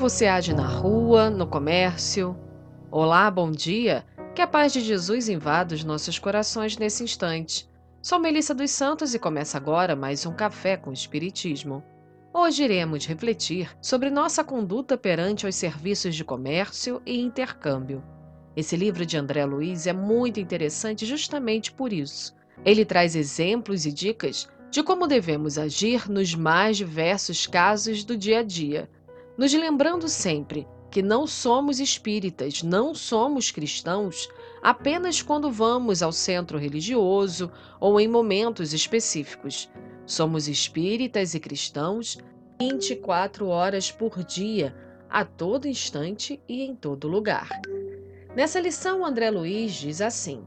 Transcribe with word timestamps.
você 0.00 0.26
age 0.26 0.54
na 0.54 0.66
rua, 0.66 1.28
no 1.28 1.46
comércio? 1.46 2.34
Olá, 2.90 3.30
bom 3.30 3.50
dia. 3.50 4.02
Que 4.34 4.40
a 4.40 4.46
paz 4.46 4.72
de 4.72 4.80
Jesus 4.80 5.28
invada 5.28 5.74
os 5.74 5.84
nossos 5.84 6.18
corações 6.18 6.78
nesse 6.78 7.04
instante. 7.04 7.68
Sou 8.00 8.18
Melissa 8.18 8.54
dos 8.54 8.70
Santos 8.70 9.12
e 9.14 9.18
começa 9.18 9.58
agora 9.58 9.94
mais 9.94 10.24
um 10.24 10.32
Café 10.32 10.78
com 10.78 10.90
Espiritismo. 10.90 11.84
Hoje 12.32 12.64
iremos 12.64 13.04
refletir 13.04 13.76
sobre 13.82 14.08
nossa 14.08 14.42
conduta 14.42 14.96
perante 14.96 15.46
os 15.46 15.54
serviços 15.54 16.16
de 16.16 16.24
comércio 16.24 17.02
e 17.04 17.20
intercâmbio. 17.20 18.02
Esse 18.56 18.76
livro 18.76 19.04
de 19.04 19.18
André 19.18 19.44
Luiz 19.44 19.86
é 19.86 19.92
muito 19.92 20.40
interessante 20.40 21.04
justamente 21.04 21.70
por 21.70 21.92
isso. 21.92 22.34
Ele 22.64 22.86
traz 22.86 23.14
exemplos 23.14 23.84
e 23.84 23.92
dicas 23.92 24.48
de 24.70 24.82
como 24.82 25.06
devemos 25.06 25.58
agir 25.58 26.08
nos 26.08 26.34
mais 26.34 26.78
diversos 26.78 27.46
casos 27.46 28.02
do 28.02 28.16
dia 28.16 28.38
a 28.38 28.42
dia, 28.42 28.88
nos 29.40 29.54
lembrando 29.54 30.06
sempre 30.06 30.68
que 30.90 31.00
não 31.00 31.26
somos 31.26 31.80
espíritas, 31.80 32.62
não 32.62 32.94
somos 32.94 33.50
cristãos 33.50 34.28
apenas 34.62 35.22
quando 35.22 35.50
vamos 35.50 36.02
ao 36.02 36.12
centro 36.12 36.58
religioso 36.58 37.50
ou 37.80 37.98
em 37.98 38.06
momentos 38.06 38.74
específicos. 38.74 39.70
Somos 40.04 40.46
espíritas 40.46 41.32
e 41.32 41.40
cristãos 41.40 42.18
24 42.60 43.46
horas 43.46 43.90
por 43.90 44.22
dia, 44.22 44.76
a 45.08 45.24
todo 45.24 45.66
instante 45.66 46.38
e 46.46 46.62
em 46.62 46.76
todo 46.76 47.08
lugar. 47.08 47.48
Nessa 48.36 48.60
lição, 48.60 49.06
André 49.06 49.30
Luiz 49.30 49.72
diz 49.72 50.02
assim: 50.02 50.44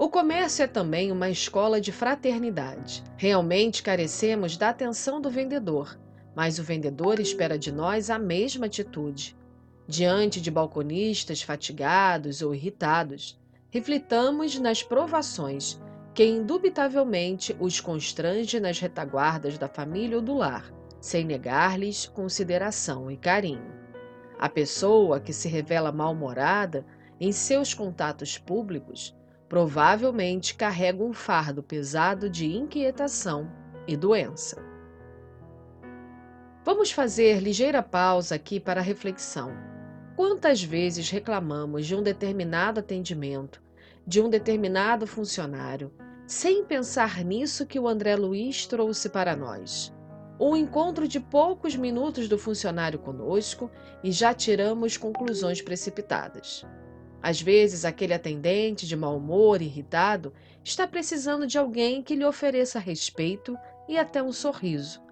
O 0.00 0.08
comércio 0.08 0.62
é 0.62 0.66
também 0.66 1.12
uma 1.12 1.28
escola 1.28 1.78
de 1.78 1.92
fraternidade. 1.92 3.04
Realmente 3.18 3.82
carecemos 3.82 4.56
da 4.56 4.70
atenção 4.70 5.20
do 5.20 5.28
vendedor, 5.28 6.00
mas 6.34 6.58
o 6.58 6.62
vendedor 6.62 7.20
espera 7.20 7.58
de 7.58 7.70
nós 7.70 8.08
a 8.08 8.18
mesma 8.18 8.64
atitude. 8.64 9.36
Diante 9.86 10.40
de 10.40 10.50
balconistas 10.50 11.42
fatigados 11.42 12.40
ou 12.40 12.54
irritados, 12.54 13.38
reflitamos 13.68 14.58
nas 14.58 14.82
provações 14.82 15.78
que 16.14 16.24
indubitavelmente 16.24 17.54
os 17.60 17.78
constrange 17.78 18.58
nas 18.58 18.78
retaguardas 18.78 19.58
da 19.58 19.68
família 19.68 20.16
ou 20.16 20.22
do 20.22 20.32
lar, 20.32 20.72
sem 20.98 21.26
negar-lhes 21.26 22.06
consideração 22.06 23.10
e 23.10 23.18
carinho. 23.18 23.70
A 24.38 24.48
pessoa 24.48 25.20
que 25.20 25.34
se 25.34 25.46
revela 25.46 25.92
mal-humorada 25.92 26.86
em 27.20 27.32
seus 27.32 27.74
contatos 27.74 28.38
públicos 28.38 29.14
provavelmente 29.50 30.54
carrega 30.54 31.02
um 31.02 31.12
fardo 31.12 31.60
pesado 31.60 32.30
de 32.30 32.46
inquietação 32.46 33.50
e 33.84 33.96
doença. 33.96 34.64
Vamos 36.64 36.92
fazer 36.92 37.40
ligeira 37.40 37.82
pausa 37.82 38.36
aqui 38.36 38.60
para 38.60 38.80
reflexão. 38.80 39.50
Quantas 40.14 40.62
vezes 40.62 41.10
reclamamos 41.10 41.84
de 41.84 41.96
um 41.96 42.02
determinado 42.02 42.78
atendimento, 42.78 43.60
de 44.06 44.20
um 44.20 44.30
determinado 44.30 45.04
funcionário, 45.04 45.92
sem 46.28 46.64
pensar 46.64 47.24
nisso 47.24 47.66
que 47.66 47.80
o 47.80 47.88
André 47.88 48.14
Luiz 48.14 48.66
trouxe 48.66 49.08
para 49.08 49.34
nós? 49.34 49.92
Um 50.38 50.54
encontro 50.54 51.08
de 51.08 51.18
poucos 51.18 51.74
minutos 51.74 52.28
do 52.28 52.38
funcionário 52.38 53.00
conosco 53.00 53.68
e 54.04 54.12
já 54.12 54.32
tiramos 54.32 54.96
conclusões 54.96 55.60
precipitadas. 55.60 56.64
Às 57.22 57.40
vezes, 57.40 57.84
aquele 57.84 58.14
atendente 58.14 58.86
de 58.86 58.96
mau 58.96 59.16
humor, 59.16 59.60
irritado, 59.60 60.32
está 60.64 60.86
precisando 60.86 61.46
de 61.46 61.58
alguém 61.58 62.02
que 62.02 62.14
lhe 62.14 62.24
ofereça 62.24 62.78
respeito 62.78 63.56
e 63.88 63.98
até 63.98 64.22
um 64.22 64.32
sorriso. 64.32 65.02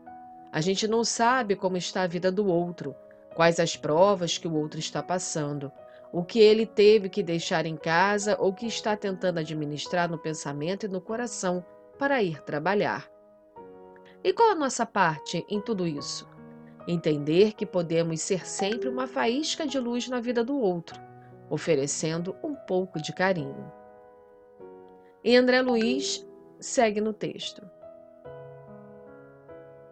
A 0.50 0.60
gente 0.60 0.88
não 0.88 1.04
sabe 1.04 1.54
como 1.54 1.76
está 1.76 2.02
a 2.02 2.06
vida 2.06 2.32
do 2.32 2.46
outro, 2.46 2.94
quais 3.34 3.60
as 3.60 3.76
provas 3.76 4.38
que 4.38 4.48
o 4.48 4.54
outro 4.54 4.80
está 4.80 5.02
passando, 5.02 5.70
o 6.10 6.24
que 6.24 6.38
ele 6.38 6.64
teve 6.64 7.10
que 7.10 7.22
deixar 7.22 7.66
em 7.66 7.76
casa 7.76 8.36
ou 8.40 8.54
que 8.54 8.66
está 8.66 8.96
tentando 8.96 9.38
administrar 9.38 10.10
no 10.10 10.16
pensamento 10.16 10.86
e 10.86 10.88
no 10.88 11.02
coração 11.02 11.62
para 11.98 12.22
ir 12.22 12.40
trabalhar. 12.42 13.06
E 14.24 14.32
qual 14.32 14.50
a 14.50 14.54
nossa 14.54 14.86
parte 14.86 15.44
em 15.50 15.60
tudo 15.60 15.86
isso? 15.86 16.26
Entender 16.86 17.52
que 17.52 17.66
podemos 17.66 18.22
ser 18.22 18.46
sempre 18.46 18.88
uma 18.88 19.06
faísca 19.06 19.66
de 19.66 19.78
luz 19.78 20.08
na 20.08 20.20
vida 20.20 20.42
do 20.42 20.58
outro 20.58 21.07
oferecendo 21.50 22.34
um 22.42 22.54
pouco 22.54 23.00
de 23.00 23.12
carinho. 23.12 23.72
E 25.22 25.36
André 25.36 25.62
Luiz 25.62 26.26
segue 26.60 27.00
no 27.00 27.12
texto. 27.12 27.62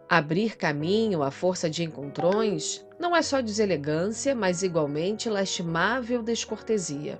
Abrir 0.09 0.55
caminho 0.55 1.21
à 1.21 1.29
força 1.29 1.69
de 1.69 1.83
encontrões 1.83 2.85
não 2.97 3.13
é 3.13 3.21
só 3.21 3.41
deselegância, 3.41 4.33
mas 4.33 4.63
igualmente 4.63 5.29
lastimável 5.29 6.23
descortesia. 6.23 7.19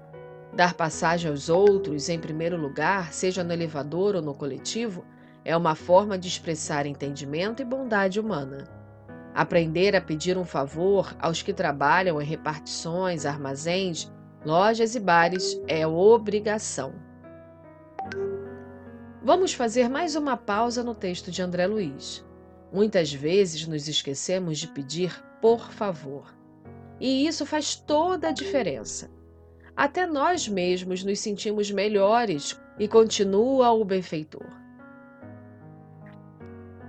Dar 0.53 0.73
passagem 0.73 1.29
aos 1.29 1.49
outros, 1.49 2.07
em 2.07 2.17
primeiro 2.17 2.55
lugar, 2.55 3.11
seja 3.11 3.43
no 3.43 3.51
elevador 3.51 4.15
ou 4.15 4.21
no 4.21 4.33
coletivo, 4.33 5.05
é 5.43 5.55
uma 5.55 5.75
forma 5.75 6.17
de 6.17 6.27
expressar 6.27 6.85
entendimento 6.85 7.61
e 7.61 7.65
bondade 7.65 8.19
humana. 8.19 8.63
Aprender 9.35 9.95
a 9.95 10.01
pedir 10.01 10.37
um 10.37 10.45
favor 10.45 11.15
aos 11.19 11.41
que 11.41 11.53
trabalham 11.53 12.21
em 12.21 12.25
repartições, 12.25 13.25
armazéns 13.25 14.11
lojas 14.47 14.95
e 14.95 14.99
bares 15.01 15.61
é 15.67 15.85
obrigação. 15.85 16.93
Vamos 19.21 19.53
fazer 19.53 19.89
mais 19.89 20.15
uma 20.15 20.37
pausa 20.37 20.81
no 20.81 20.95
texto 20.95 21.29
de 21.29 21.41
André 21.41 21.67
Luiz. 21.67 22.25
Muitas 22.71 23.11
vezes 23.11 23.67
nos 23.67 23.89
esquecemos 23.89 24.57
de 24.57 24.69
pedir 24.69 25.21
por 25.41 25.69
favor. 25.69 26.33
E 26.97 27.27
isso 27.27 27.45
faz 27.45 27.75
toda 27.75 28.29
a 28.29 28.31
diferença. 28.31 29.11
Até 29.75 30.07
nós 30.07 30.47
mesmos 30.47 31.03
nos 31.03 31.19
sentimos 31.19 31.69
melhores 31.69 32.57
e 32.79 32.87
continua 32.87 33.73
o 33.73 33.83
benfeitor. 33.83 34.47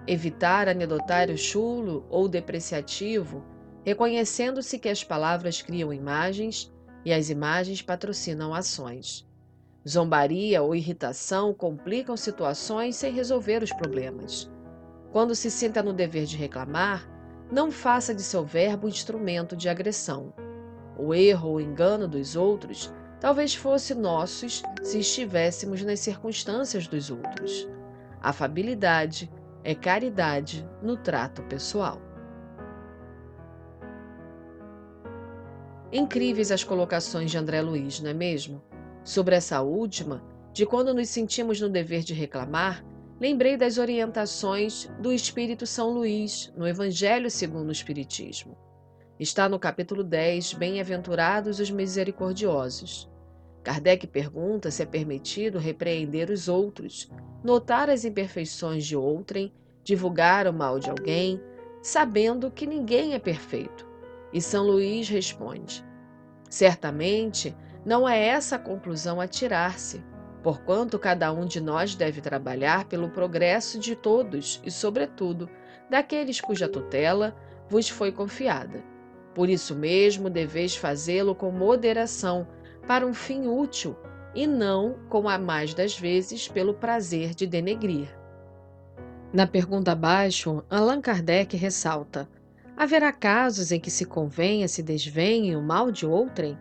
Evitar 0.06 0.68
anedotário 0.68 1.36
chulo 1.36 2.06
ou 2.08 2.28
depreciativo, 2.28 3.44
reconhecendo-se 3.84 4.78
que 4.78 4.88
as 4.88 5.02
palavras 5.02 5.60
criam 5.60 5.92
imagens 5.92 6.72
e 7.04 7.12
as 7.12 7.30
imagens 7.30 7.82
patrocinam 7.82 8.54
ações. 8.54 9.26
Zombaria 9.88 10.62
ou 10.62 10.74
irritação 10.74 11.54
complicam 11.54 12.16
situações 12.16 12.96
sem 12.96 13.12
resolver 13.12 13.62
os 13.62 13.72
problemas. 13.72 14.50
Quando 15.12 15.34
se 15.34 15.50
sinta 15.50 15.82
no 15.82 15.92
dever 15.92 16.26
de 16.26 16.36
reclamar, 16.36 17.08
não 17.50 17.70
faça 17.70 18.14
de 18.14 18.22
seu 18.22 18.44
verbo 18.44 18.88
instrumento 18.88 19.56
de 19.56 19.68
agressão. 19.68 20.34
O 20.98 21.14
erro 21.14 21.50
ou 21.50 21.60
engano 21.60 22.06
dos 22.06 22.36
outros 22.36 22.92
talvez 23.20 23.54
fosse 23.54 23.94
nossos 23.94 24.62
se 24.82 24.98
estivéssemos 24.98 25.82
nas 25.82 26.00
circunstâncias 26.00 26.86
dos 26.86 27.10
outros. 27.10 27.68
Afabilidade 28.20 29.30
é 29.64 29.74
caridade 29.74 30.68
no 30.82 30.96
trato 30.96 31.42
pessoal. 31.44 32.07
Incríveis 35.90 36.52
as 36.52 36.62
colocações 36.62 37.30
de 37.30 37.38
André 37.38 37.62
Luiz, 37.62 37.98
não 38.00 38.10
é 38.10 38.14
mesmo? 38.14 38.62
Sobre 39.02 39.34
essa 39.34 39.62
última, 39.62 40.22
de 40.52 40.66
quando 40.66 40.92
nos 40.92 41.08
sentimos 41.08 41.62
no 41.62 41.68
dever 41.70 42.02
de 42.02 42.12
reclamar, 42.12 42.84
lembrei 43.18 43.56
das 43.56 43.78
orientações 43.78 44.90
do 45.00 45.10
Espírito 45.10 45.66
São 45.66 45.90
Luís 45.90 46.52
no 46.54 46.68
Evangelho 46.68 47.30
segundo 47.30 47.70
o 47.70 47.72
Espiritismo. 47.72 48.54
Está 49.18 49.48
no 49.48 49.58
capítulo 49.58 50.04
10, 50.04 50.52
Bem-aventurados 50.52 51.58
os 51.58 51.70
misericordiosos. 51.70 53.10
Kardec 53.64 54.06
pergunta 54.08 54.70
se 54.70 54.82
é 54.82 54.86
permitido 54.86 55.58
repreender 55.58 56.28
os 56.28 56.48
outros, 56.48 57.10
notar 57.42 57.88
as 57.88 58.04
imperfeições 58.04 58.84
de 58.84 58.94
outrem, 58.94 59.54
divulgar 59.82 60.46
o 60.46 60.52
mal 60.52 60.78
de 60.78 60.90
alguém, 60.90 61.40
sabendo 61.80 62.50
que 62.50 62.66
ninguém 62.66 63.14
é 63.14 63.18
perfeito 63.18 63.88
e 64.32 64.40
São 64.40 64.66
Luís 64.66 65.08
responde: 65.08 65.84
Certamente 66.48 67.56
não 67.84 68.08
é 68.08 68.18
essa 68.26 68.56
a 68.56 68.58
conclusão 68.58 69.20
a 69.20 69.26
tirar-se, 69.26 70.04
porquanto 70.42 70.98
cada 70.98 71.32
um 71.32 71.46
de 71.46 71.60
nós 71.60 71.94
deve 71.94 72.20
trabalhar 72.20 72.84
pelo 72.84 73.10
progresso 73.10 73.78
de 73.78 73.94
todos 73.94 74.60
e, 74.64 74.70
sobretudo, 74.70 75.48
daqueles 75.90 76.40
cuja 76.40 76.68
tutela 76.68 77.34
vos 77.68 77.88
foi 77.88 78.12
confiada. 78.12 78.82
Por 79.34 79.48
isso 79.48 79.74
mesmo 79.74 80.30
deveis 80.30 80.74
fazê-lo 80.74 81.34
com 81.34 81.50
moderação, 81.50 82.46
para 82.86 83.06
um 83.06 83.12
fim 83.12 83.46
útil, 83.46 83.96
e 84.34 84.46
não, 84.46 84.96
como 85.08 85.28
a 85.28 85.38
mais 85.38 85.74
das 85.74 85.98
vezes, 85.98 86.48
pelo 86.48 86.74
prazer 86.74 87.34
de 87.34 87.46
denegrir. 87.46 88.08
Na 89.32 89.46
pergunta 89.46 89.92
abaixo, 89.92 90.64
Allan 90.70 91.00
Kardec 91.00 91.56
ressalta: 91.56 92.28
Haverá 92.80 93.10
casos 93.10 93.72
em 93.72 93.80
que 93.80 93.90
se 93.90 94.04
convenha 94.04 94.68
se 94.68 94.84
desvenhe 94.84 95.56
o 95.56 95.60
mal 95.60 95.90
de 95.90 96.06
outrem? 96.06 96.56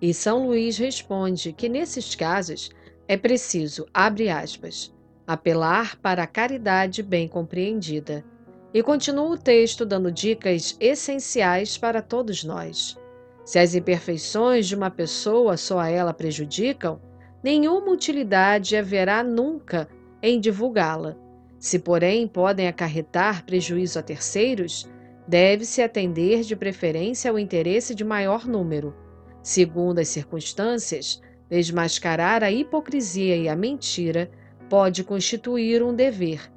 E 0.00 0.14
São 0.14 0.46
Luís 0.46 0.78
responde 0.78 1.52
que 1.52 1.68
nesses 1.68 2.14
casos 2.14 2.70
é 3.08 3.16
preciso, 3.16 3.84
abre 3.92 4.28
aspas, 4.28 4.94
apelar 5.26 5.96
para 5.96 6.22
a 6.22 6.28
caridade 6.28 7.02
bem 7.02 7.26
compreendida 7.26 8.24
E 8.72 8.84
continua 8.84 9.30
o 9.30 9.36
texto 9.36 9.84
dando 9.84 10.12
dicas 10.12 10.76
essenciais 10.78 11.76
para 11.76 12.00
todos 12.02 12.44
nós. 12.44 12.96
Se 13.44 13.58
as 13.58 13.74
imperfeições 13.74 14.68
de 14.68 14.76
uma 14.76 14.92
pessoa 14.92 15.56
só 15.56 15.80
a 15.80 15.88
ela 15.88 16.14
prejudicam, 16.14 17.00
nenhuma 17.42 17.90
utilidade 17.90 18.76
haverá 18.76 19.24
nunca 19.24 19.88
em 20.22 20.38
divulgá-la. 20.38 21.16
Se, 21.58 21.80
porém, 21.80 22.28
podem 22.28 22.68
acarretar 22.68 23.44
prejuízo 23.44 23.98
a 23.98 24.02
terceiros, 24.02 24.88
deve-se 25.28 25.82
atender 25.82 26.40
de 26.40 26.56
preferência 26.56 27.30
ao 27.30 27.38
interesse 27.38 27.94
de 27.94 28.02
maior 28.02 28.46
número. 28.46 28.96
Segundo 29.42 29.98
as 29.98 30.08
circunstâncias, 30.08 31.20
desmascarar 31.50 32.42
a 32.42 32.50
hipocrisia 32.50 33.36
e 33.36 33.46
a 33.46 33.54
mentira 33.54 34.30
pode 34.70 35.04
constituir 35.04 35.82
um 35.82 35.94
dever. 35.94 36.50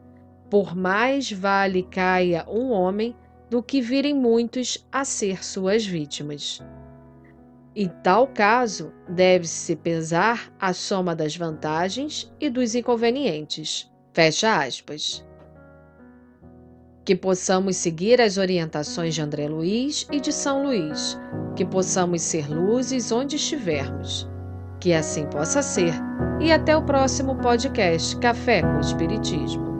Por 0.50 0.73
mais 0.73 1.29
vale 1.29 1.83
caia 1.83 2.45
um 2.47 2.71
homem 2.71 3.13
do 3.50 3.62
que 3.62 3.81
virem 3.81 4.13
muitos 4.13 4.88
a 4.89 5.03
ser 5.03 5.44
suas 5.44 5.85
vítimas. 5.85 6.62
Em 7.75 7.89
tal 8.03 8.27
caso, 8.27 8.94
deve-se 9.07 9.75
pesar 9.75 10.53
a 10.59 10.73
soma 10.73 11.13
das 11.13 11.35
vantagens 11.35 12.33
e 12.39 12.50
dos 12.50 12.73
inconvenientes. 12.73 13.89
Fecha 14.13 14.63
aspas. 14.63 15.25
Que 17.03 17.15
possamos 17.15 17.77
seguir 17.77 18.21
as 18.21 18.38
orientações 18.38 19.15
de 19.15 19.21
André 19.21 19.48
Luiz 19.48 20.07
e 20.12 20.19
de 20.19 20.31
São 20.31 20.63
Luís, 20.63 21.18
que 21.56 21.65
possamos 21.65 22.21
ser 22.21 22.48
luzes 22.50 23.12
onde 23.12 23.36
estivermos. 23.36 24.30
Que 24.80 24.94
assim 24.94 25.25
possa 25.27 25.62
ser. 25.62 25.94
E 26.39 26.51
até 26.51 26.75
o 26.75 26.83
próximo 26.83 27.36
podcast 27.36 28.15
Café 28.18 28.62
com 28.62 28.80
Espiritismo. 28.80 29.70